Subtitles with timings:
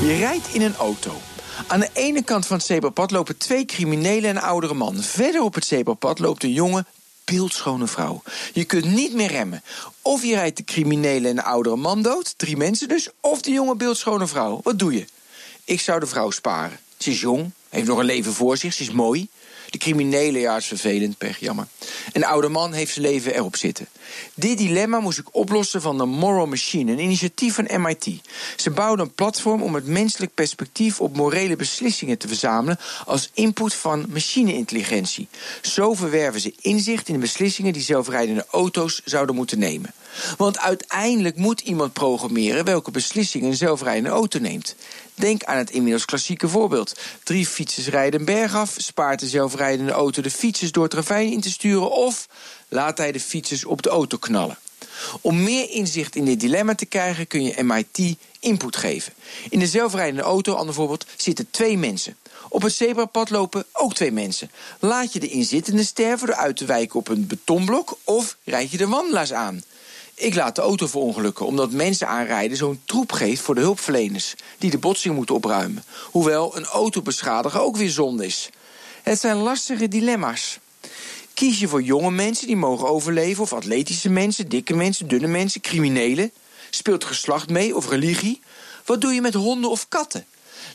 [0.00, 1.12] Je rijdt in een auto.
[1.66, 5.02] Aan de ene kant van het zebrapad lopen twee criminelen en een oudere man.
[5.02, 6.84] Verder op het zebrapad loopt een jonge,
[7.24, 8.22] beeldschone vrouw.
[8.52, 9.62] Je kunt niet meer remmen.
[10.02, 13.50] Of je rijdt de criminelen en de oudere man dood, drie mensen dus, of de
[13.50, 14.60] jonge, beeldschone vrouw.
[14.62, 15.04] Wat doe je?
[15.64, 16.80] Ik zou de vrouw sparen.
[16.98, 19.28] Ze is jong, heeft nog een leven voor zich, ze is mooi.
[19.70, 21.66] De criminelen, ja, is vervelend, pech, jammer.
[22.12, 23.88] Een oude man heeft zijn leven erop zitten.
[24.34, 28.20] Dit dilemma moest ik oplossen van de Moral Machine, een initiatief van MIT.
[28.56, 33.74] Ze bouwden een platform om het menselijk perspectief op morele beslissingen te verzamelen als input
[33.74, 35.28] van machine-intelligentie.
[35.62, 39.94] Zo verwerven ze inzicht in de beslissingen die zelfrijdende auto's zouden moeten nemen.
[40.36, 44.74] Want uiteindelijk moet iemand programmeren welke beslissingen een zelfrijdende auto neemt.
[45.14, 46.98] Denk aan het inmiddels klassieke voorbeeld.
[47.22, 51.32] Drie fietsers rijden een berg af, spaart de zelfrijdende auto de fietsers door het ravijn
[51.32, 52.28] in te sturen of
[52.68, 54.58] laat hij de fietsers op de auto knallen.
[55.20, 59.12] Om meer inzicht in dit dilemma te krijgen kun je MIT input geven.
[59.48, 62.16] In de zelfrijdende auto, ander voorbeeld, zitten twee mensen.
[62.48, 64.50] Op het zebrapad lopen ook twee mensen.
[64.78, 68.76] Laat je de inzittende sterven door uit te wijken op een betonblok of rijd je
[68.76, 69.62] de wandelaars aan?
[70.20, 74.70] Ik laat de auto verongelukken omdat mensen aanrijden zo'n troep geeft voor de hulpverleners die
[74.70, 75.84] de botsing moeten opruimen.
[76.10, 78.50] Hoewel een auto beschadigen ook weer zonde is.
[79.02, 80.58] Het zijn lastige dilemma's.
[81.34, 85.60] Kies je voor jonge mensen die mogen overleven, of atletische mensen, dikke mensen, dunne mensen,
[85.60, 86.32] criminelen?
[86.70, 88.40] Speelt geslacht mee of religie?
[88.84, 90.26] Wat doe je met honden of katten?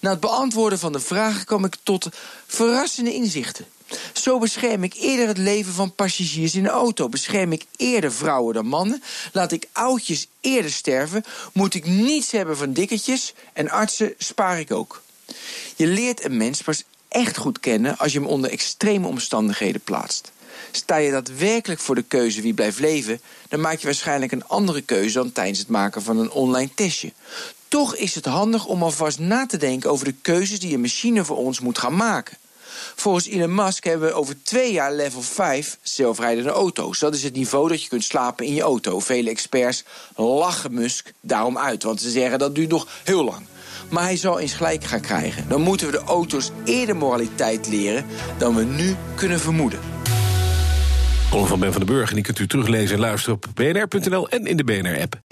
[0.00, 2.08] Na het beantwoorden van de vragen kwam ik tot
[2.46, 3.66] verrassende inzichten.
[4.12, 7.08] Zo bescherm ik eerder het leven van passagiers in de auto.
[7.08, 9.02] Bescherm ik eerder vrouwen dan mannen.
[9.32, 11.24] Laat ik oudjes eerder sterven.
[11.52, 13.34] Moet ik niets hebben van dikketjes.
[13.52, 15.02] En artsen spaar ik ook.
[15.76, 20.32] Je leert een mens pas echt goed kennen als je hem onder extreme omstandigheden plaatst.
[20.70, 24.82] Sta je daadwerkelijk voor de keuze wie blijft leven, dan maak je waarschijnlijk een andere
[24.82, 27.12] keuze dan tijdens het maken van een online testje.
[27.72, 31.24] Toch is het handig om alvast na te denken over de keuzes die een machine
[31.24, 32.36] voor ons moet gaan maken.
[32.94, 36.98] Volgens Elon Musk hebben we over twee jaar level 5 zelfrijdende auto's.
[36.98, 39.00] Dat is het niveau dat je kunt slapen in je auto.
[39.00, 39.84] Vele experts
[40.16, 43.46] lachen Musk daarom uit, want ze zeggen dat duurt nog heel lang.
[43.88, 45.48] Maar hij zal eens gelijk gaan krijgen.
[45.48, 48.06] Dan moeten we de auto's eerder moraliteit leren
[48.38, 49.80] dan we nu kunnen vermoeden.
[51.30, 52.08] Column van Ben van den Burg.
[52.08, 55.31] En die kunt u teruglezen en luisteren op bnr.nl en in de BNR-app.